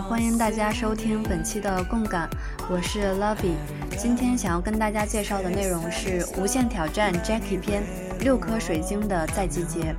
[0.00, 2.28] 欢迎大家收听本期的共感，
[2.70, 3.56] 我是 Lovey。
[3.96, 7.82] 今天想要跟大家介绍的内容是《无限挑战 Jackie 篇》
[8.22, 9.94] 六颗水晶的再集结。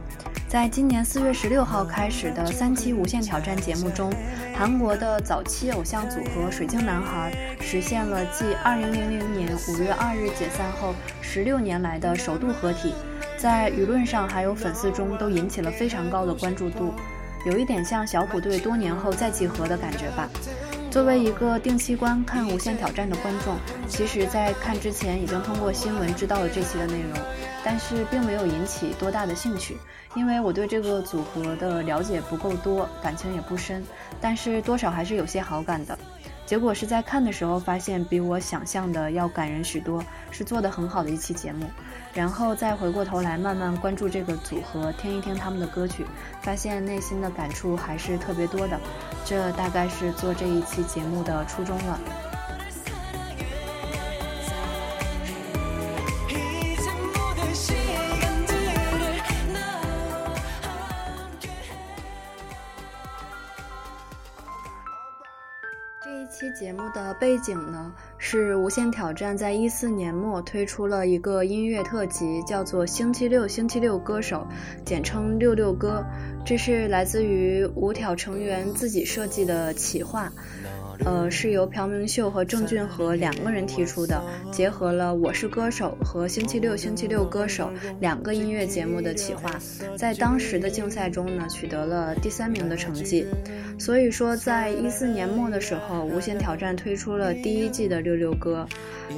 [0.48, 4.12] 在今年四月十六号开始的三期无限挑战节目中，
[4.56, 12.94] 韩国的早期偶像组合水晶男孩实现了继二零零零年五月二日解散后十六年来的首度合体，
[13.38, 16.94] 在舆论上还有粉丝中都引起了非常高的关注度，
[17.46, 20.30] 有一点像小虎队多年后再集合的感觉吧。
[20.92, 23.56] 作为一个定期观看《无限挑战》的观众，
[23.88, 27.14] 其实，在看之前已经通过新闻知道了这期的内容，
[27.64, 29.78] 但是并没有引起多大的兴趣，
[30.16, 33.84] 因为我对这个组合的了解不够多，感情也不深，
[34.20, 35.98] 但是多少还是有些好感的。
[36.44, 41.70] 结果是在看的时候发现比我想象的要感人许多，是做得很好的一期节目。
[42.20, 46.06] 然后再回过头来慢慢关注这个组合，听一听他们的歌曲，
[46.42, 48.78] 发现内心的感触还是特别多的。
[49.24, 51.98] 这大概是做这一期节目的初衷了。
[66.70, 74.48] 节目的背景呢，是《无限挑战》在一四年末推出了一个音乐特辑，叫做《星期六星期六歌手》，
[74.86, 76.06] 简称“六六歌”。
[76.46, 80.32] 这是来自于五挑成员自己设计的企划。
[81.06, 89.50] 呃，是由朴明秀和郑俊和两个人提出的，结合了《我是歌手》和《星期六星期六歌手》两个音乐节目的企划，
[89.98, 93.26] 在当时的竞赛中呢，取得了第三名的成绩。
[93.78, 98.68] 所以说，在一四年末的时候，《无限挑战》推出了第一季的六六歌，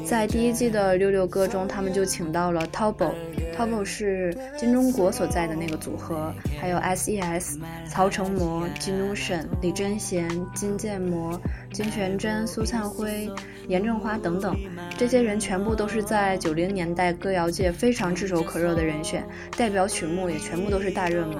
[0.06, 3.16] 在第一季的六六歌中，他们就请到了 t o b o
[3.62, 11.40] Tobo，Tobo 是金钟国所在的那个组合，还有 S.E.S、曹成模、金钟沈、李贞贤、金建模。
[11.72, 13.32] 金玄真、苏灿辉、
[13.68, 14.54] 严正花等等，
[14.98, 19.24] 这些人全部都是在九零年代歌谣界非常炙手可热的人选，
[19.56, 21.38] 代表曲目也全部都是大热门。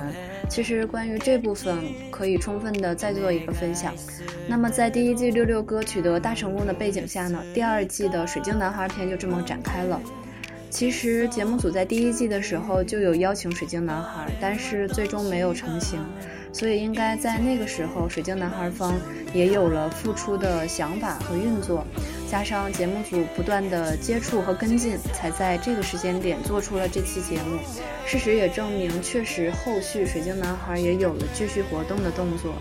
[0.48, 1.78] 其实关于这部分
[2.10, 3.94] 可以充分的再做一个分享。
[4.48, 10.00] 那么在第一季六六歌取得大成功的背景下呢，第二季的水晶男孩篇就这么展开了。
[10.72, 16.00] 其实节目组在第一季的时候就有邀请水晶男孩，但是最终没有成型。
[16.54, 18.98] 所以应该在那个时候，水晶男孩方
[19.34, 21.86] 也有了复出的想法和运作，
[22.30, 27.60] 加上节目组不断的接触和跟进，才在这个时间点做出了这期节目。
[28.06, 32.54] 事实也证明，确实后续水晶男孩也有了继续活动的动作。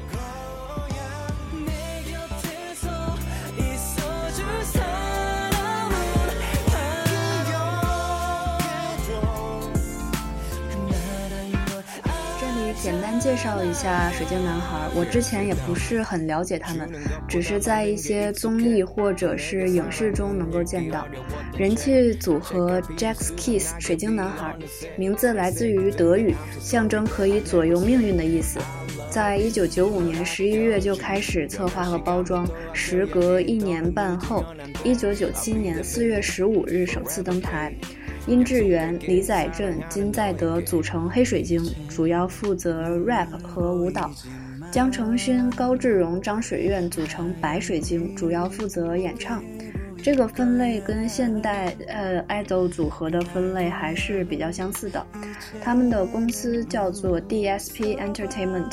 [13.20, 16.91] 介绍一下水晶男孩，我之前也不是很了解他们，
[17.28, 21.06] 只是在一些综艺或者是影视中能够见到。
[21.59, 24.56] 人气组合 Jack's Kiss 水晶男孩，
[24.97, 28.59] 名字来自于德语，象征可以左右命运的意思。
[29.10, 34.42] 在一九九五年十一月就开始策划和包装，时隔一年半后，
[34.82, 37.70] 一九九七年四月十五日首次登台。
[38.26, 44.08] 殷志源、李载镇、金在德组成黑水晶，主要负责 rap 和舞蹈；
[44.70, 49.42] 江成勋、高志荣、张水苑组成白水晶，主要负责演唱。
[50.03, 55.04] 这个分类跟现代呃 idol 组合的分类还是比较相似的。
[55.60, 58.70] 他们的公司叫做 DSP Entertainment，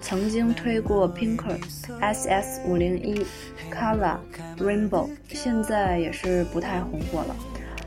[0.00, 1.58] 曾经推过 Pinker、
[2.00, 3.26] SS 五零一、
[3.70, 4.18] Kala、
[4.58, 7.36] Rainbow，现在也是不太红火了。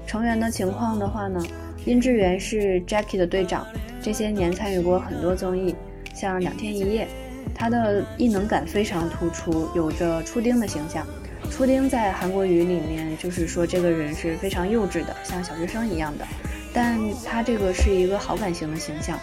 [0.06, 1.44] 成员的情况的话呢，
[1.86, 3.66] 殷志源是 Jackie 的队长，
[4.02, 5.76] 这些年参与过很多综艺，
[6.14, 7.06] 像《两天一夜》，
[7.54, 11.06] 他的异能感非常突出，有着初丁的形象。
[11.52, 16.26] 初丁在韩国语里面就是说这个人是非常幼稚的，像小学生一样的，
[16.74, 19.18] 但他这个是一个好感型的形象。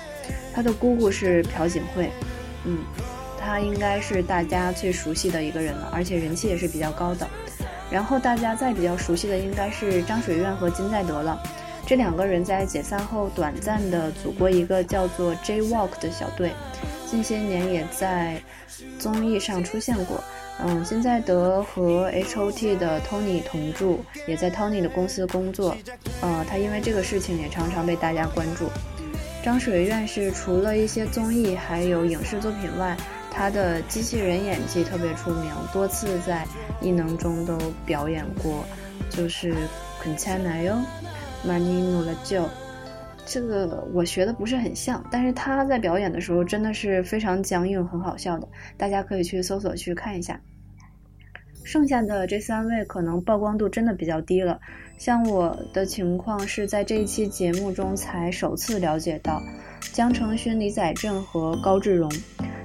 [0.55, 2.11] 他的姑姑是朴槿惠，
[2.65, 2.79] 嗯，
[3.41, 7.27] 他应该是大家最熟悉的一个人了，而且人气也是比较高的。
[7.93, 11.39] 然后大家再比较熟悉的应该是张水苑和金在德了，
[11.87, 16.53] 这两个人在解散后短暂的组过一个叫做 J Walk 的小队，
[17.07, 18.41] 近些年也在
[18.99, 20.25] 综艺上出现过。
[20.65, 25.77] 嗯，金在德和 H O T 的 Tony 同住，也在 Tony 的公司工作。
[26.23, 28.71] 呃，他因为这个事情也常常被大家关注。
[29.43, 32.97] 张水苑是除了一些综艺还有影视作品外。
[33.35, 36.47] 他的机器人演技特别出名，多次在
[36.81, 38.65] 异能中都表演过，
[39.09, 39.53] 就是
[40.01, 40.75] 《肯恰奶哟》
[41.49, 42.43] 《马尼努了就》。
[43.25, 48.47] 这个我学的不是很像，但是他在表演的时候真的是非常僵硬，很好笑的，
[48.77, 50.39] 大家可以去搜索去看一下。
[51.65, 54.61] 剩下的这三位可能曝光度真的比较低了，
[54.99, 59.43] 像我的情况是在这一期节目中才首次了解到
[59.93, 62.11] 江承勋、李载镇和高志荣。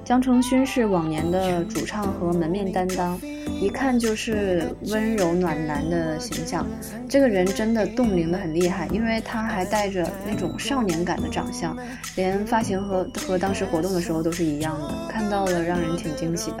[0.04, 3.20] 江承勋是往年的主唱和门面担当。
[3.60, 6.64] 一看就是温柔暖男的形象，
[7.08, 11.76] 这个人真的冻龄的很厉害，因为他还带着那种少年感的长相，
[12.14, 16.58] 连发型和和当时活动的时候都是一样的，看到了让人挺惊喜的。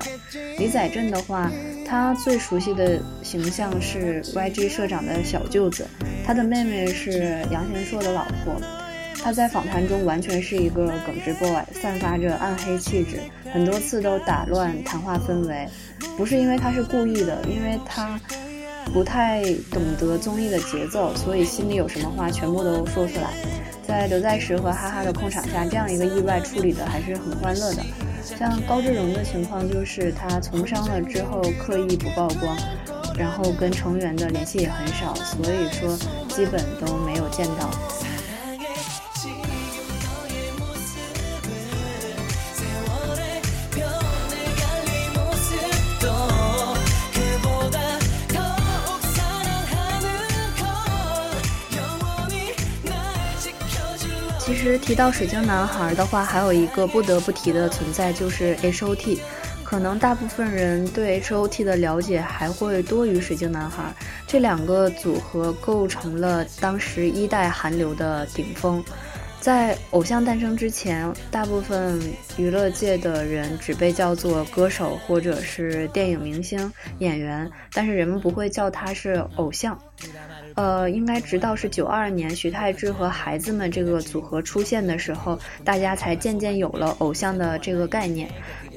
[0.58, 1.50] 李载镇的话，
[1.88, 5.86] 他最熟悉的形象是 YG 社长的小舅子，
[6.22, 8.60] 他的妹妹是杨贤硕的老婆。
[9.20, 13.18] 他在访谈中完全是一个耿直 boy，散发着暗黑气质，
[13.52, 15.66] 很多次都打乱谈话氛围。
[16.16, 18.20] 不是因为他是故意的，因为他
[18.92, 23.30] 不太懂得综艺的节奏，所以心里有什么话全部都说出来。
[23.86, 27.82] 在刘在石和哈哈的控场下，这样一个意外处理的还是很欢乐的。
[28.22, 32.56] 像高志荣的情况就是他从商了之后刻意不曝光，
[33.16, 35.96] 然后跟成员的联系也很少，所以说
[36.28, 37.70] 基本都没有见到。
[54.58, 59.20] 其实提到水晶男孩的话，还有一个不得不提的存在就是 H O T。
[59.62, 63.94] 可能大部分人对 H O T 的了解还会多于水晶男孩。
[64.26, 68.82] 这两个组合构成了当时一代韩流的顶峰。
[69.40, 72.00] 在偶像诞生之前，大部分
[72.36, 79.78] 娱乐界的人只被叫做歌手或者是电影明星、演员，但是人们不会叫他是偶像。
[80.54, 88.28] 呃，应该直到是九二年徐太志和孩子们这个组合出现的时候，大家才渐渐有了偶像的这个概念。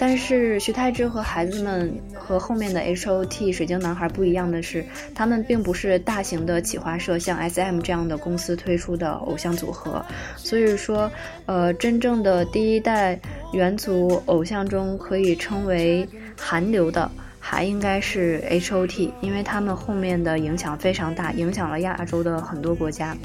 [0.01, 4.83] 但是徐太志和孩子们和后面的 H O T 水晶男孩不一样的是，
[5.13, 10.03] 他们并不是大型的企划社，像 S M 这样的公司推出的偶像组合。
[10.35, 11.11] 所以说，
[11.45, 13.19] 呃，真正的第一代
[13.53, 17.07] 元祖偶像中，可以称为韩流的。
[17.43, 23.17] 还应该是 H O T，因为他们后面的影响非常大，影响了亚洲的很多国家。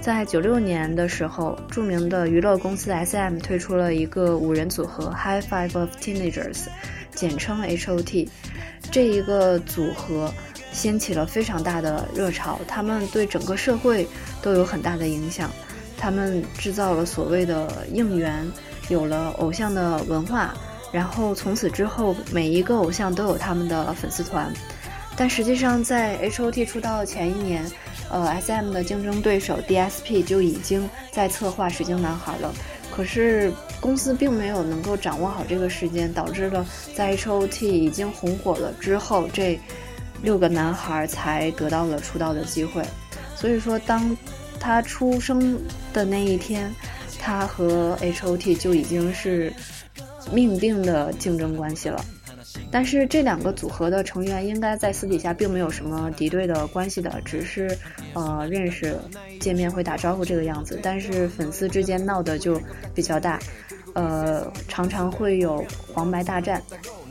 [0.00, 6.66] 在九六年的时候，著名的娱乐公司 S M 推出了一个五人组合 High Five of Teenagers，
[7.14, 8.28] 简称 H O T。
[8.90, 10.32] 这一个组合
[10.72, 14.08] 掀起了非常大的热潮，他们对整个社会
[14.40, 15.50] 都有很大的影响。
[15.98, 18.50] 他们制造了所谓的应援，
[18.88, 20.54] 有了偶像的文化。
[20.90, 24.50] 然后从此之后，每一个偶像都有他们的粉丝团，
[25.18, 27.68] 但实际上在 H O T 出道前一年，
[28.08, 32.54] 呃，S M 的竞争对手 D S P 就已经在策划水晶男孩了。
[32.90, 39.58] 可是公司并没有能够掌握好这个时间，导致了在 H O T 已经红火了之后，这
[40.22, 42.82] 六个男孩才得到了出道的机会。
[43.34, 44.16] 所以说，当
[44.60, 45.60] 他出生
[45.92, 46.72] 的那一天，
[47.18, 49.52] 他和 H O T 就已经是。
[50.30, 52.04] 命定的竞争关系了，
[52.70, 57.76] 但是这两个组合的成员应该在私底下并没有什么敌对的关系的，只是
[58.12, 58.96] 呃认识、
[59.40, 60.78] 见面会打招呼这个样子。
[60.82, 62.60] 但是粉丝之间闹的就
[62.94, 63.38] 比较大，
[63.94, 66.62] 呃，常常会有黄白大战。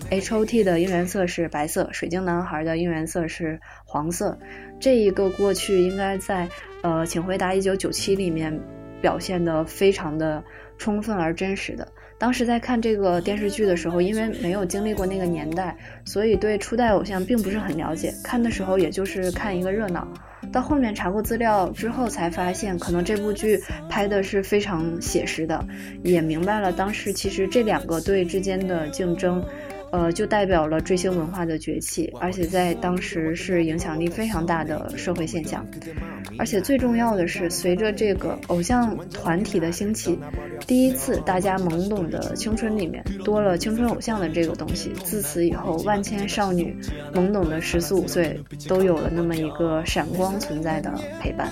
[0.10, 4.38] H O T 的应援色是白色，水晶男孩的应援色是黄色。
[4.80, 6.48] 这一个过去应该在
[6.82, 8.58] 呃，请回答一九九七里面
[9.02, 10.42] 表现的非常的
[10.78, 11.86] 充分而真实的。
[12.20, 18.14] 当时在看这个电视剧的时候，因为没有经历过那个年代，所以对初代偶像并不是很了解。
[18.24, 20.08] 看的时候也就是看一个热闹。
[20.52, 25.64] 到后面查过资料之后，才发现可能这部剧拍的是非常写实的，
[26.04, 29.44] 也明白了当时其实这两个队之间的竞争。
[29.98, 35.66] 呃，就代表了追星文化的崛起，而且在当时是影响力非常大的社会现象。
[36.38, 40.20] 而且最重要的是，随着这个偶像团体的兴起，
[40.68, 44.92] 第一次大家懵懂的青春里面多了青春偶像的这个东西。
[45.04, 46.78] 自此以后，万千少女
[47.12, 51.50] 懵懂的十四五岁都有了那么一个闪光存在的陪伴。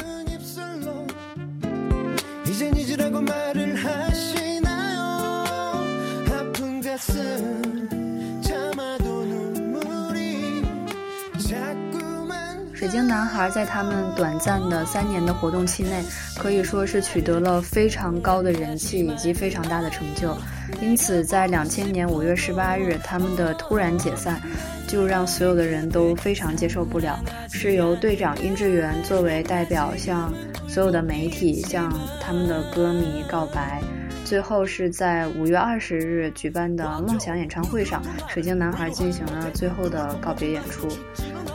[12.85, 16.03] 水晶男孩在他们短暂的三年的活动期内，
[16.37, 20.37] 可以说是取得了非常高的人气以及非常大的成就。
[20.79, 24.39] 因此，在两千年五月十八日，他们的突然解散，
[24.85, 27.19] 就让所有的人都非常接受不了。
[27.51, 30.31] 是由队长殷志源作为代表向
[30.67, 33.81] 所有的媒体向他们的歌迷告白。
[34.23, 40.87] 最后是在五月二十日举办的梦想演唱会上，水晶男孩进行了最后的告别演出。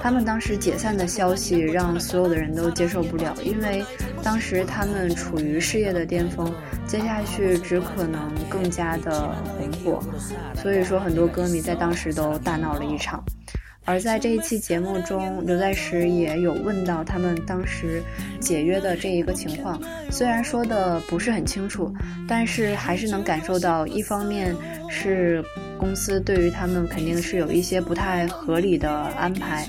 [0.03, 3.85] 他们当时解散的消息让所有的人都接受不了，因为
[4.23, 6.53] 当时他们处于事业的巅峰，
[6.87, 10.03] 接下去只可能更加的红火。
[10.55, 13.23] 所以说，很多歌迷在当时都大闹了一场。
[13.87, 18.03] 而在这一期节目中，刘在石也有问到他们当时
[18.39, 19.81] 解约的这一个情况，
[20.11, 21.93] 虽然说的不是很清楚，
[22.29, 24.55] 但是还是能感受到，一方面
[24.89, 25.43] 是
[25.79, 29.67] 公司对于他们肯定是有一些不太合理的安排，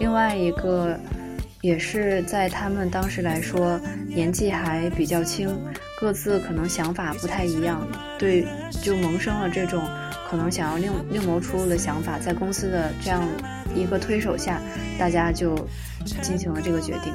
[0.00, 0.98] 另外一个
[1.60, 5.56] 也是在他们当时来说年纪还比较轻，
[5.98, 7.86] 各自可能想法不太一样，
[8.18, 8.46] 对，
[8.82, 9.82] 就萌生了这种。
[10.26, 13.22] 可能想要另另谋出路的想法，在公司的这样
[13.72, 14.60] 一个推手下，
[14.98, 15.54] 大家就
[16.22, 17.14] 进行了这个决定。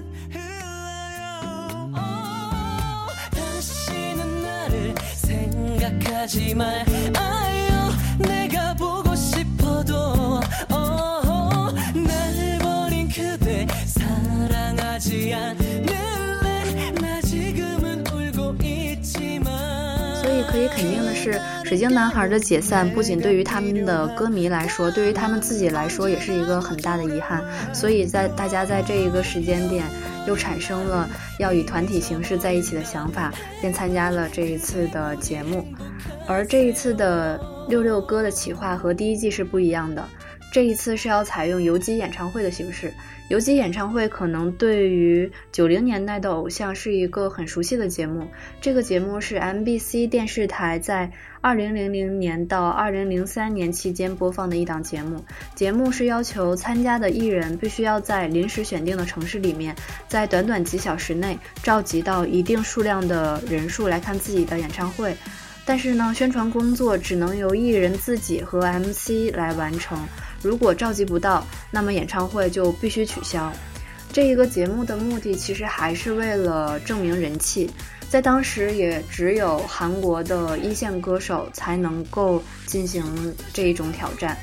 [20.50, 27.44] 可以肯定的是，水晶男孩的解散不仅对于他们的歌迷来说，对于他们自己来说也是一个很大的遗憾。
[27.72, 29.86] 所以在大家在这一个时间点，
[30.28, 35.64] 又产生了要以团体形式在一起的想法，便参加了这一次的节目。
[36.28, 40.04] 而这一次的六六哥的企划和第一季是不一样的，
[40.52, 42.92] 这一次是要采用游击演唱会的形式。
[43.30, 48.28] 游击演唱会可能对于九零年代的偶像是一个很熟悉的节目。
[48.60, 55.24] 这个节目是 MBC 电视台在二零零零年到二零零三年期间播放的一档节目。
[55.54, 59.76] 节目是要求参加的艺人必须要在临时选定的城市里面，
[60.08, 65.16] 在短短几小时内召集到一定数量的人数来看自己的演唱会。
[65.64, 70.00] 但是呢，宣传工作只能由艺人自己和 MC 来完成。
[70.42, 73.52] 如果召集不到，那么演唱会就必须取消。
[74.12, 77.70] 这一个节目的目的其实还是为了证明人气，
[78.10, 83.04] 在当时也只有韩国的一线歌手才能够进行
[83.54, 84.38] 这一种挑战。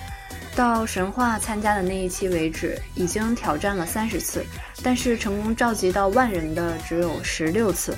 [0.55, 4.45] 到神话参加的那一期为止，已经挑战了三十次，
[4.83, 7.95] 但是成功召集到万人的只有十六次。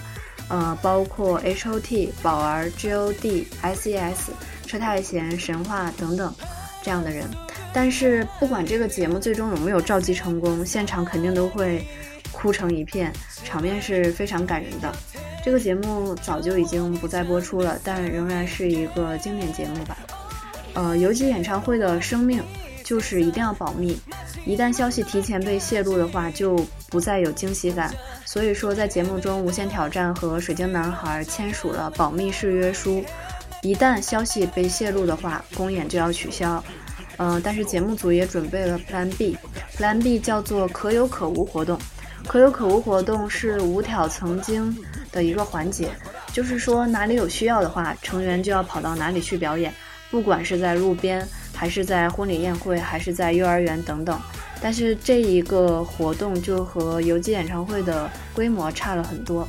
[0.48, 4.32] 呃，包括 H.O.T、宝儿、G.O.D、S.E.S、
[4.66, 6.34] 车太贤、神话等等
[6.82, 7.28] 这样的人，
[7.72, 11.84] 但是不管这个节目最终有没有召集成功，现场肯定都会
[12.32, 13.12] 哭成一片，
[13.44, 14.92] 场面是非常感人的。
[15.44, 19.96] 这个节目早就已经不再播出了，但仍然是一个经典节目吧。
[20.74, 22.42] 呃，游击演唱会的生命
[22.84, 23.98] 就是一定要保密，
[24.44, 26.56] 一旦消息提前被泄露的话，就
[26.88, 27.94] 不再有惊喜感。
[28.24, 33.02] 所以说，在节目中，无限挑战和水晶男孩签署了保密誓约书，
[33.62, 36.62] 一旦消息被泄露的话，公演就要取消。
[37.18, 41.78] 嗯，但是节目组也准备了 Plan B，Plan B 叫做可有可无活动。
[42.26, 44.76] 可有可无活动是五挑曾经
[45.12, 45.88] 的一个环节，
[46.32, 49.72] 就是说哪里有需要的话，成员就要跑到哪里去表演，
[50.10, 54.20] 不管是在路边，还是在婚礼宴会，还是在幼儿园等等。
[54.60, 59.46] 但是这一个活动就和游击演唱会的规模差了很多。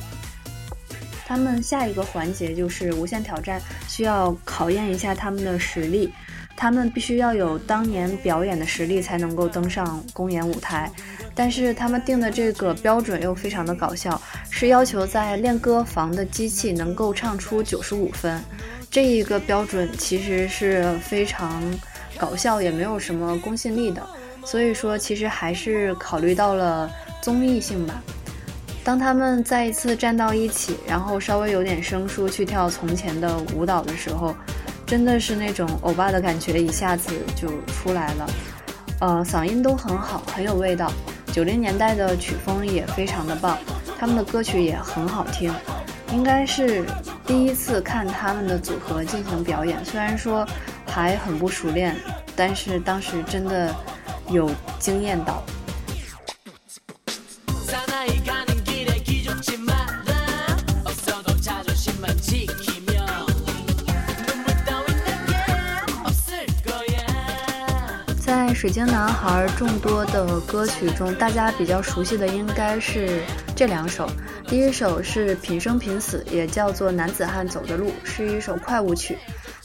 [1.26, 6.12] 他们下一个环节就是无限挑战，需要考验一下他们的实力。
[6.60, 10.92] 他们必须要有当年表演的实力才能够登上公演舞台。
[11.34, 18.38] 但是他们定的这个标准又非常的搞笑，是要求在练歌房的机器能够唱出九十五分。
[18.90, 21.62] 这一个标准其实是非常
[22.18, 24.06] 搞笑，也没有什么公信力的。
[24.44, 26.90] 所以说，其实还是考虑到了
[27.22, 28.02] 综艺性吧。
[28.84, 34.34] 当他们再一次站到一起，然后稍微有点生疏去跳从前的舞蹈的时候，
[34.90, 38.26] 真的是那种欧巴的感觉一下子就出来了。
[38.98, 40.90] 呃，嗓音都很好，很有味道。
[41.32, 43.56] 九零年代的曲风也非常的棒，
[43.96, 45.54] 他们的歌曲也很好听。
[46.12, 46.84] 应该是
[47.24, 50.44] 第一次看他们的组合进行表演，虽然说
[50.84, 51.94] 还很不熟练，
[52.34, 53.72] 但是当时真的。
[54.30, 55.42] 有惊艳到。
[68.60, 73.22] 水晶男孩众多的歌曲中，大家比较熟悉的应该是
[73.56, 74.06] 这两首。
[74.46, 79.16] 第一首是《品生品死》，也叫做《男子汉走的路》，是一首快舞曲。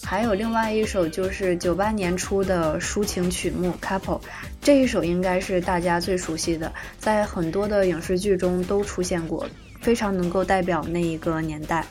[0.01, 4.19] 还有另外一首就是九八年出的抒情曲目《Couple》，
[4.61, 9.45] 这一首应该是大家最熟悉的，在很多的影视剧中都出现过。
[9.81, 11.85] 非常能够代表那一个年代。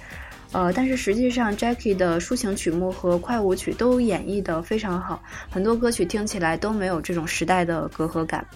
[0.55, 5.21] 呃，但是实际上，Jackie 的抒情曲目和快舞曲都演绎得非常好，
[5.51, 8.47] 很多歌曲听起来都没有这种时代的隔阂感。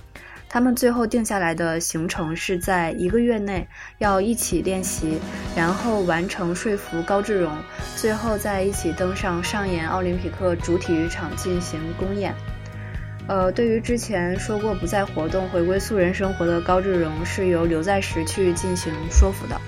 [0.48, 3.66] 他们最后定下来的行程是在一个月内
[3.98, 5.18] 要一起练习，
[5.56, 7.52] 然后完成说服高志荣，
[7.96, 12.32] 最后再一起登上上演奥林匹克主体育场进行公演。
[13.26, 19.60] 呃，对于之前说过不再活动、回归素人生活的高志荣，是由刘在石去进行说服的。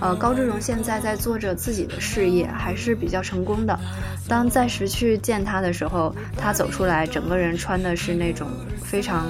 [0.00, 3.78] 呃，高志荣现在在做着自己的事业，还是比较成功的。
[4.28, 8.48] 当暂时去见他的时候，他走出来，整个人穿的是那种
[8.82, 9.26] 非常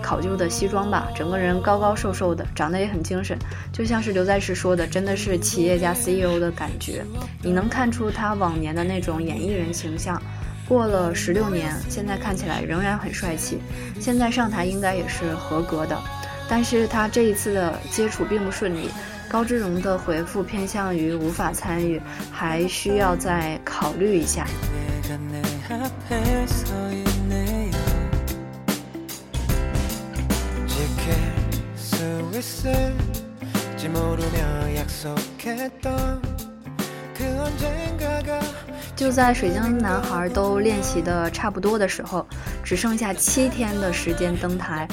[0.00, 3.38] 考究的西装吧，整个人高高瘦瘦的，长得也很精神，
[3.72, 7.04] 就像是刘在石说的，真的是企业家 CEO 的感觉。
[7.42, 10.20] 你能看出他往年的那种演艺人形象，
[10.66, 13.58] 过了十六年，现在看起来仍然很帅气。
[14.00, 15.98] 现在上台应该也是合格的，
[16.48, 18.88] 但是他这一次的接触并不顺利。
[19.30, 24.44] 高志荣的回复偏向于无法参与，还需要再考虑一下。
[38.96, 42.26] 就在水晶男孩都练习的差不多的时候，
[42.64, 44.88] 只剩下七天的时间登台，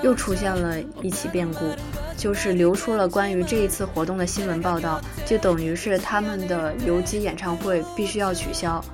[0.00, 1.74] 又出现了一起变故。
[2.20, 8.84] 就是流出了关于这一次活动的新闻报道，就等于是他们的游击演唱会必须要取消，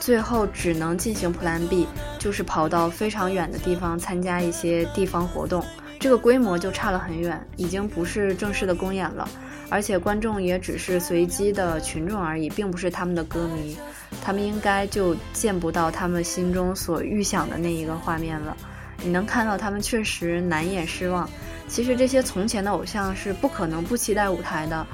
[0.00, 1.86] 最后只能进行 Plan B，
[2.18, 5.64] 就是跑到非常远的地方参加一些地方活动，
[6.00, 9.28] 这个规模就差了很远，已经不是正式的公演了，
[9.68, 13.78] 而且观众也只是随机的群众而已，并不是他们的歌迷，
[14.20, 18.56] 他们应该就见不到他们心中所预想的那一个画面了。
[19.02, 21.30] 你能看到他们确实难掩失望。
[21.70, 24.84] 其实这些从前的偶像是不可能不期待舞台的，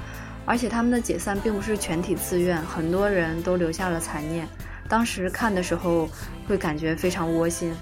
[0.45, 4.47] 而且他们的解散并不是全体自愿，很多人都留下了残念。
[4.87, 6.07] 当时看的时候
[6.47, 7.73] 会感觉非常窝心，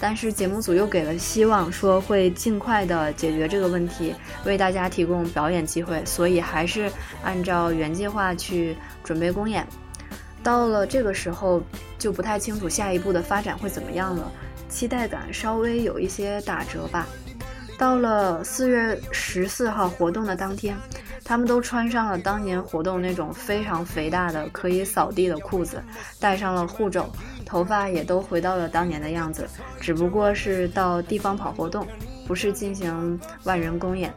[0.00, 6.90] 但是节目组又给了希望，说会尽快的解决这个问题，为大家提供表演机会，所以还是
[7.22, 9.64] 按照原计划去准备公演。
[10.42, 11.62] 到了这个时候
[11.98, 14.30] 就不太清楚下一步的发展会怎么样了，
[14.68, 17.06] 期待感稍微有一些打折吧。
[17.80, 20.76] 到了四月十四号活动的当天，
[21.24, 25.82] 他们都穿上了当年活动那种非常肥大的可以扫地的裤子，
[26.20, 27.10] 戴上了护肘，
[27.46, 29.48] 头发也都回到了当年的样子。
[29.80, 31.86] 只不过是到地方跑活动，
[32.26, 34.12] 不是进行万人公演。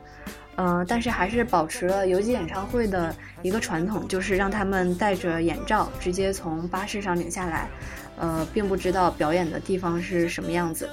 [0.57, 7.69] 嗯，但是还是保持了游击演唱会的一个传统，就是让他们戴着眼罩直接从巴士上领下来，
[8.17, 10.89] 呃，并不知道表演的地方是什么样子。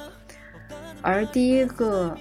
[1.03, 2.17] 而第一个。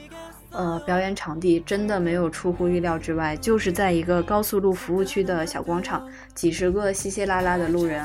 [0.52, 8.04] 呃，表演场地真的没有出乎意料之外，就是在一个高速路服务区的小广场，几十个稀稀拉拉的路人，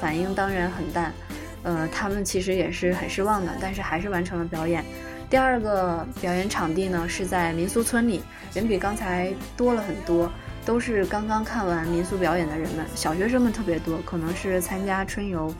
[0.00, 1.12] 反应当然很淡。
[1.62, 4.84] 呃，他们其实也是很失望的，但是还是完成了表演。
[5.28, 8.22] 第二个表演场地呢是在民俗村里，
[8.54, 10.30] 人比刚才多了很多，
[10.64, 15.52] 都是刚刚看完民俗表演的人们，小学生们特别多，可能是参加春游。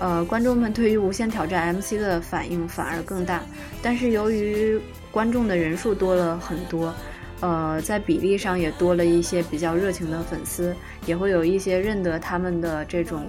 [0.00, 3.42] 呃，观众们对于《无限挑战》MC 的反应反而更大，
[3.82, 4.80] 但是由于
[5.14, 6.92] 观众的人数多了很多，
[7.38, 10.74] 呃，在比例上也多了一些比较热情的粉丝，
[11.06, 13.24] 也会有一些认得他们的这种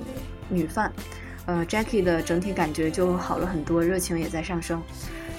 [0.49, 0.89] 女 fan，
[1.45, 4.81] 呃，Jackie 的整体感觉就好了很多，热情也在上升。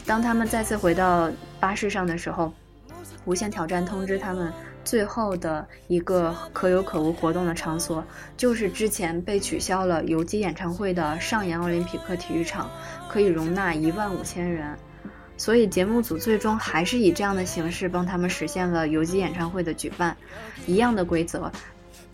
[0.07, 1.29] 当他们再次回到
[1.59, 2.53] 巴士上的时候，
[3.25, 4.53] 无限挑战通知他们。
[4.85, 8.05] 最后的一个可有可无活动的场所，
[8.37, 12.71] 就是之前被取消了游击演唱会的上演奥林匹克体育场，
[13.09, 14.79] 可以容纳一万五千人。
[15.37, 20.17] 所以节目组最终还是以这样的形式帮他们实现了游击演唱会的举办。
[20.67, 21.51] 一样的规则，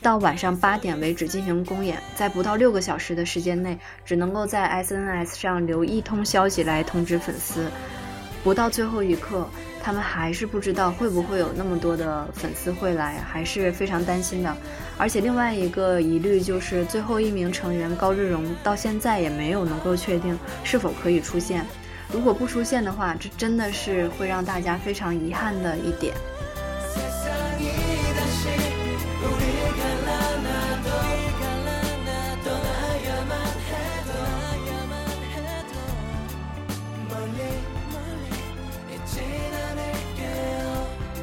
[0.01, 7.71] 到晚上八点为止进行公演，在不到六个小时的时间内，只能够在 SNS 上留一通消息来通知粉丝，
[8.43, 9.49] 不到最后一刻。
[9.85, 14.57] 他们还是不知道会不会有那么多的粉丝会来，还是非常担心的。
[14.97, 21.67] 而且另外一个疑虑就是最后一名成员高志荣到现在也没有能够确定是否可以出现。
[22.13, 26.15] 如果不出现的话，这真的是会让大家非常遗憾的一点。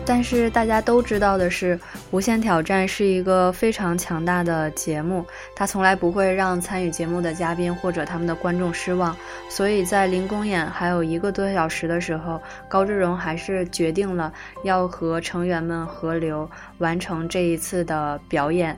[0.05, 1.77] 但是大家都知道的是，
[2.11, 5.23] 《无限挑战》是一个非常强大的节目，
[5.55, 9.15] 它从来不会让参与节目的嘉宾或者他们的观众失望。
[9.47, 18.75] 所以在临公演还有一个多小时的时候，高志荣还是决定了要和成员们合流，完成这一次的表演。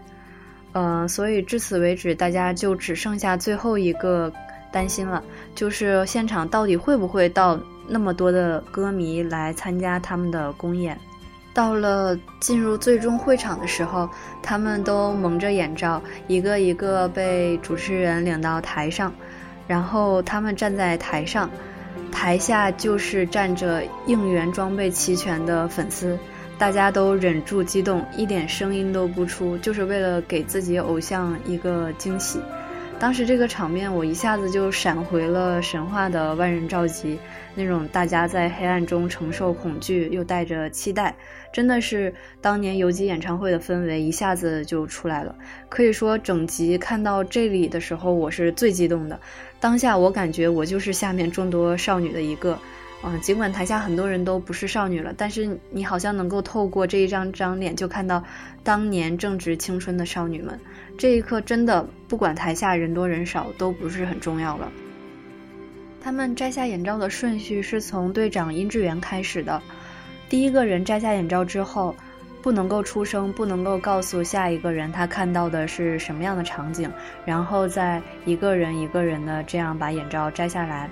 [0.74, 4.30] 嗯，所以至此为止，大家就只剩下最后一个
[4.74, 5.24] 担心了，
[5.56, 10.98] 就是现场到底会不会到那么多的歌迷来参加他们的公演。
[11.54, 14.10] 到了进入最终会场的时候，
[14.42, 19.14] 他们都蒙着眼罩，一个一个被主持人领到台上，
[19.68, 21.50] 然后他们站在台上，
[22.12, 26.18] 台下就是站着应援装备齐全的粉丝。
[26.58, 32.40] 大家都忍住激动，一点声音都不出，就是为了给自己偶像一个惊喜。
[33.02, 37.18] 当时这个场面，我一下子就闪回了神话的万人召集，
[37.56, 41.16] 那种大家在黑暗中承受恐惧又带着期待，
[41.52, 45.36] 真的是当年游击演唱会的氛围一下子就出来了。
[45.68, 49.20] 可以说，整集看到这里的时候，我是最激动的。
[49.60, 52.56] 当下我感觉我就是下面众多少女的一个。
[53.04, 58.24] 嗯，尽管台下很多人都不是少女了，但是你好像能够透过这一张张脸，就看到
[58.64, 60.60] 当年正值青春的少女们。
[61.00, 64.72] 这一刻，真的不管台下人多人少，都不是很重要了。
[66.00, 69.60] 他们摘下眼罩的顺序是从队长殷志源开始的。
[70.30, 71.96] 第一个人摘下眼罩之后，
[72.44, 76.88] 不能够出声，不能够告诉下一个人他看到的是什么样的场景，
[77.26, 80.88] 然后再一个人一个人的这样把眼罩摘下来。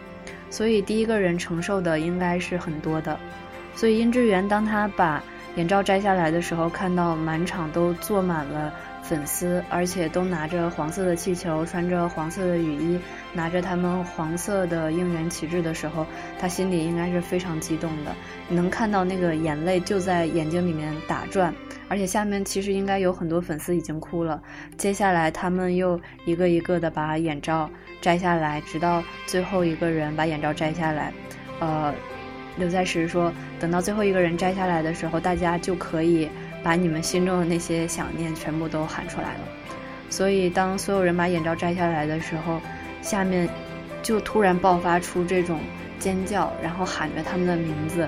[0.50, 3.20] 所以第一个人承受的应该是很多的，
[3.76, 5.24] 所以殷志源当他把
[5.56, 13.00] 眼罩摘下来的时候，看到满场都坐满了粉丝，而且都拿着黄色的气球，穿着黄色的雨衣，
[13.34, 16.06] 拿着他们黄色的应援旗帜的时候，
[16.40, 18.16] 他心里应该是非常激动的。
[18.48, 21.54] 能看到那个眼泪就在眼睛里面打转，
[21.90, 24.42] 而且下面其实应该有很多粉丝已经哭了。
[24.78, 27.70] 接下来他们又一个一个的把眼罩。
[28.02, 31.12] 摘下来，直到最后一个人把眼罩摘下来。
[31.60, 31.94] 呃，
[32.56, 36.30] 刘在石说，等到最后一个人摘下来的时候，大家就可以
[36.64, 39.40] 把你们心中的那些想念全部都喊出来了。
[40.10, 42.62] 所以，当所有人把眼罩摘下来的时候，
[43.02, 43.50] 下面
[44.02, 45.60] 就突然爆发出这种
[46.00, 48.08] 尖叫，然后喊着他们的名字。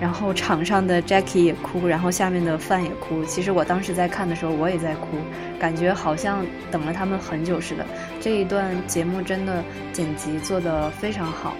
[0.00, 3.24] 然后场上的 Jackie 也哭，然后下面的范也哭。
[3.24, 5.16] 其实我当时在看的时候，我也在哭，
[5.58, 7.86] 感觉好像等了他们很久似的。
[8.20, 11.54] 这一段节目真的剪辑做得非常好。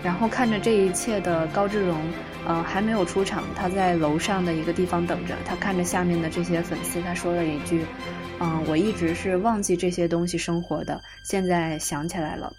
[0.00, 1.98] 然后看着这一切的高志荣，
[2.46, 5.34] 呃，还没有出场，他在楼上的一个地方等着。
[5.44, 7.84] 他看着下面的这些粉丝，他说了一句
[8.38, 12.52] ：“嗯，我一直是忘记这些东西生活的，现在想起来了。”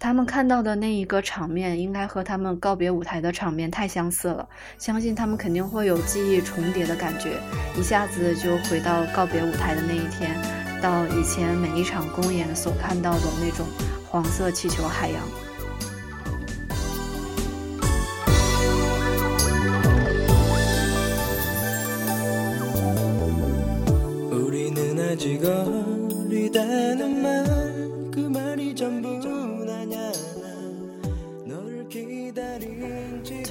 [0.00, 4.48] 他们看到的那一个场面，应该和他们告别舞台的场面太相似了。
[4.78, 7.40] 相信他们肯定会有记忆重叠的感觉，
[7.76, 10.40] 一下子就回到告别舞台的那一天，
[10.80, 13.66] 到以前每一场公演所看到的那种
[14.08, 15.20] 黄色气球海洋。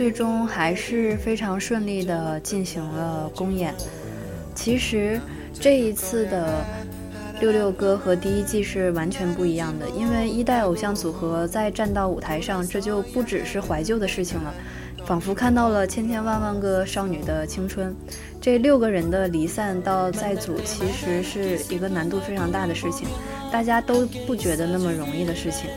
[0.08, 3.76] 最终还是非常顺利的进行了公演。
[4.56, 5.20] 其实
[5.52, 6.64] 这一次的
[7.42, 14.54] 六六哥和第一季是完全不一样的，因为一代偶像组合在站到舞台上，这就不只是怀旧的事情了，
[15.06, 17.94] 仿佛看到了千千万万个少女的青春。
[18.40, 23.10] 这六个人的离散到再组，其实是一个难度非常大的事情，
[23.52, 25.70] 大家都不觉得那么容易的事情。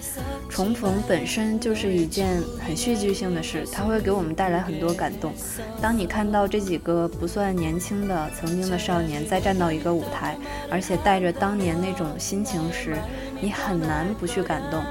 [0.48, 5.32] 重逢本身就是一件很戏剧性的事，它会给我们带来很多感动。
[5.80, 10.36] 当你看到这几个不算年轻的曾经的少年再站到一个舞台，
[10.68, 12.96] 而且带着当年那种心情时，
[13.40, 14.82] 你很难不去感动。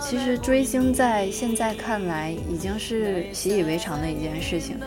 [0.00, 4.78] 其实追星在现在看来已经是习以为常的一件事情，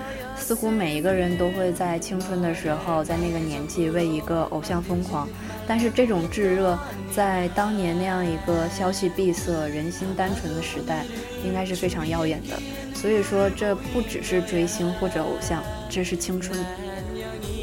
[0.42, 5.30] 似乎每一个人都会在青春的时候，在那个年纪为一个偶像疯狂。
[5.68, 6.78] 但是这种炙热，
[7.16, 11.06] 在当年那样一个消息闭塞、人心单纯的时代，
[11.46, 12.60] 应该是非常耀眼的。
[12.94, 16.60] 所以说，这不只是追星或者偶像，这是青春。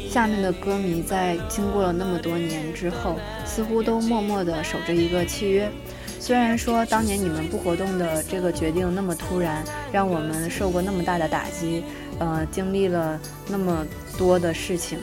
[0.09, 5.69] 下面的歌迷在经过了那么多年之后，似乎都默默地守着一个契约。
[6.19, 11.83] 虽然说当年你们不活动的这个决定那么突然，让我们受过那么大的打击，
[12.19, 13.85] 呃，经历了那么
[14.17, 14.99] 多的事情。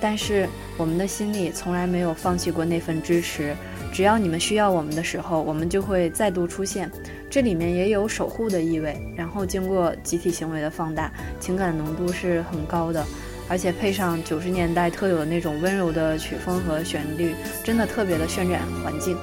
[0.00, 3.54] 但是我们的心里从来没有放弃过那份支持，
[3.92, 6.90] 只要你们需要我们的时候，我们就会再度出现。
[7.28, 13.04] 这里面也有守护的意味，然后经过集体行为的放大，情感浓度是很高的。
[13.48, 19.16] 而且配上九十年代特有的那种温柔的曲风和旋律，真的特别的渲染环境。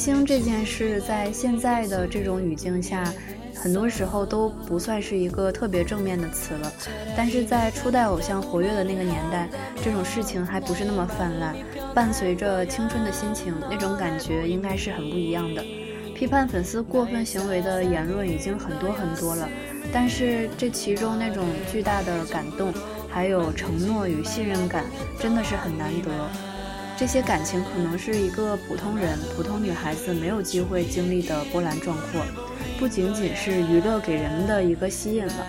[0.00, 3.04] 星这件事，在现在的这种语境下。
[3.54, 6.72] 很多时候都不算是一个特别正面的词了，
[7.14, 9.46] 但是在初代偶像活跃的那个年代，
[9.84, 11.54] 这种事情还不是那么泛滥。
[11.94, 15.62] 伴随着青春的心情，那种感觉应该是很不一样的。
[16.14, 19.46] 批判粉丝过分行为的言论已经很多很多了，
[19.92, 22.72] 但是这其中那种巨大的感动，
[23.10, 24.86] 还有承诺与信任感，
[25.18, 26.10] 真的是很难得。
[27.00, 32.22] 这些感情可能是一个普通人、普通女孩子没有机会经历的波澜壮阔。
[32.78, 35.46] 不仅仅是娱乐给人们的一个吸引了，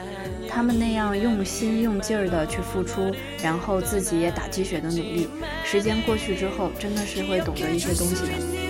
[0.48, 5.28] 他们那样用心用劲儿的去付出，然后自己也打鸡血的努力，
[5.66, 8.61] 时间过去之后，真的是会懂得一些东西的。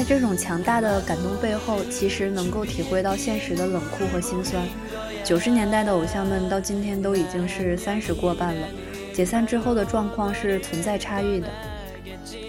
[0.00, 4.66] 在这种强大的感动背后，其实能够体会到现实的冷酷和心酸。
[5.22, 8.66] 九十年代的偶像们到今天都已经是三十过半了，
[9.12, 11.48] 解散之后的状况是存在差异的。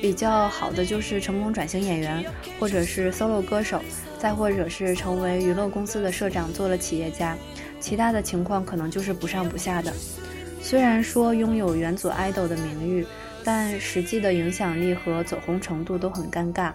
[0.01, 2.23] 比较好的就是成功转型演员，
[2.57, 3.81] 或者是 solo 歌手，
[4.17, 7.35] 再或者是成为娱乐公司的社长做了企业家。
[7.81, 9.91] 其他的情况可能就是不上不下的。
[10.61, 13.05] 虽然说拥有元祖 idol 的名誉，
[13.43, 16.71] 但实际的影响力和走红程度都很尴尬。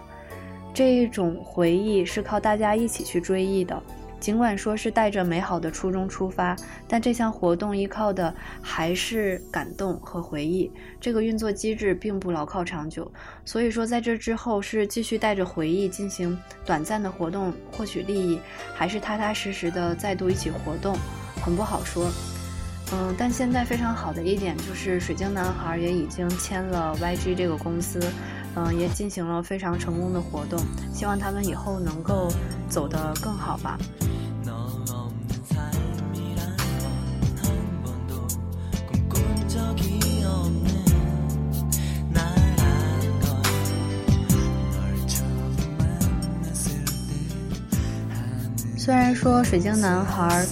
[0.77, 3.81] 这一种回忆是靠大家一起去追忆的。
[4.19, 6.55] 尽管说是带着美好的初衷出发，
[6.87, 10.71] 但这项活动依靠的还是感动和回忆。
[11.01, 13.11] 这个运作机制并不牢靠长久，
[13.43, 18.39] 所以说在这之后是继续带着回忆进行短暂的活动获取利益，
[18.75, 20.95] 还是踏踏实实的再度一起活动，
[21.41, 22.07] 很不好说。
[22.93, 27.99] 嗯，但现在非常好的一点就是水晶男孩也已经签了 YG 这个公司。
[28.59, 30.59] 嗯，也进行了非常成功的活动，
[30.91, 32.27] 希望他们以后能够
[32.67, 33.77] 走得更好吧。
[48.75, 50.43] 虽然说水晶男孩。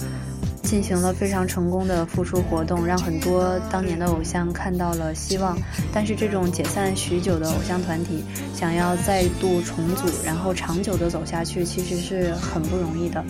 [0.66, 5.56] 进行了非常成功的复出活动，让很多当年的偶像看到了希望。
[5.92, 13.24] 但是，这种解散许久的偶像团体想要再度重组，然后长久的走下去，其实是很不容易的。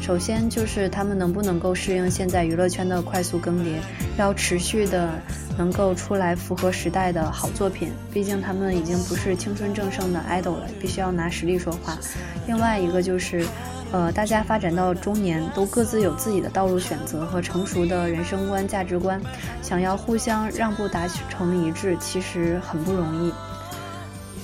[0.00, 3.74] 首先，就是他们能不能够适应现在娱乐圈的快速更迭，
[4.16, 5.10] 要持续的
[5.58, 7.92] 能够出来符合时代的好作品。
[8.10, 11.98] 毕竟，他们已经不是青春正盛的 idol 了，必须要拿实力说话。
[12.46, 13.46] 另外一个就是。
[13.90, 19.18] 呃，大家发展到中年，都各自有自己的道路选择和成熟的人生观、价值观，
[19.62, 23.32] 想要互相让步达成一致，其实很不容易。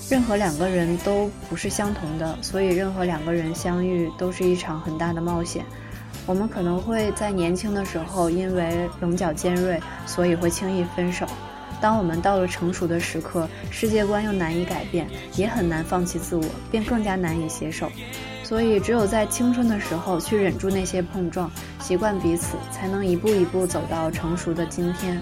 [0.09, 5.65] 任何两个人都不是相同的，所以任何两个人相遇都是一场很大的冒险。
[6.25, 11.27] 我们可能会在年轻的时候因为棱角尖锐，所以会轻易分手。
[11.83, 17.91] 当我们到了成熟的时刻，世界观又难以改变，也很难放弃自我，便更加难以携手。
[18.45, 25.21] 所以，只有在青春的时候去忍住那些碰撞，习惯彼此，才能一步一步走到成熟的今天。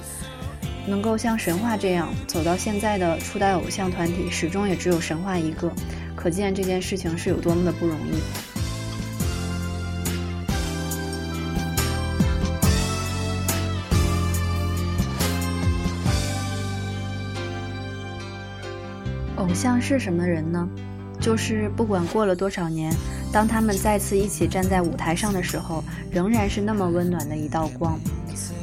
[0.88, 5.72] 能够像神话这样走到现在的初代偶像团体，始终也只有神话一个，
[6.16, 8.20] 可见这件事情是有多么的不容易。
[19.36, 20.68] 偶像是什么人呢？
[21.22, 22.92] 就是不管过了多少年，
[23.32, 27.98] 当他们再次一起站在舞台上的时候，仍然是那么温暖的一道光。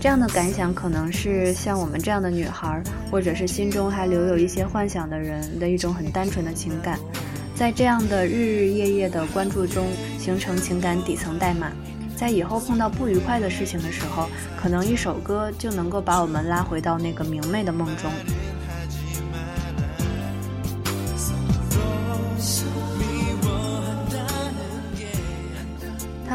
[0.02, 7.00] 这样的感想，可能是像我们这样的女孩，或者是心中还留有一些幻想的人的一种很单纯的情感，
[7.56, 9.88] 在这样的日日夜夜的关注中，
[10.20, 11.72] 形成情感底层代码。
[12.18, 14.28] 在以后碰到不愉快的事情的时候，
[14.62, 18.12] 可能一首歌就能够把我们拉回到那个明媚的梦中。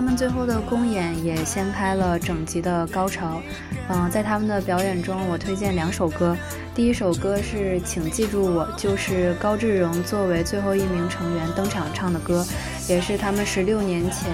[0.05, 3.41] 他们最后的公演也掀开了整集的高潮。
[3.89, 6.37] 嗯，在他们的表演中，我推荐两首歌。
[6.75, 12.45] 第一首歌是《请记住我》，就是高志荣作为最后一名成员登场唱的歌，
[12.87, 14.31] 也是他们十六年前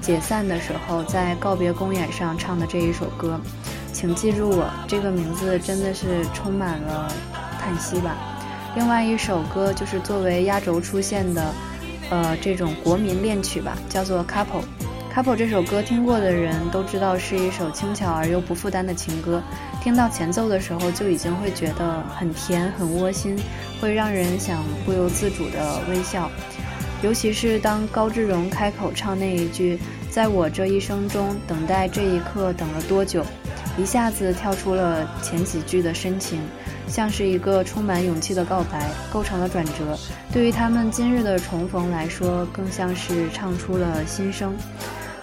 [0.00, 3.38] 解散的时候在告别公演上唱的这一首歌。
[3.92, 7.12] 请记住我这个名字真的是充满了
[7.60, 8.16] 叹息吧。
[8.74, 11.54] 另外一首歌就是作为压轴出现的，
[12.08, 14.62] 呃，这种国民恋曲吧，叫做《Couple》。
[15.12, 19.42] Couple 这首歌听过的人都知道是一首轻巧而又不负担的情歌，
[19.82, 23.36] 听到前奏的时候就已经会觉得很甜很窝心，
[23.80, 26.30] 会让人想不由自主的微笑。
[27.02, 33.26] 尤其是当高志荣开口唱那一句“在我这一生中等待这一刻等了多久”，
[33.76, 36.38] 一下子跳出了前几句的深情，
[36.86, 39.98] 像是一个充满勇气的告白，构成了转折。
[40.32, 44.54] 对于他们今日的重逢来说，更像是唱出了心声。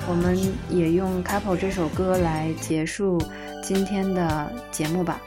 [0.09, 0.39] 我们
[0.69, 3.21] 也用《Couple》这首歌来结束
[3.61, 5.21] 今天的节目吧。